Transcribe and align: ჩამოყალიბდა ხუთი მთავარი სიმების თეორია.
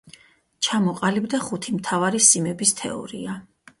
ჩამოყალიბდა 0.67 1.41
ხუთი 1.49 1.75
მთავარი 1.77 2.23
სიმების 2.29 2.77
თეორია. 2.81 3.37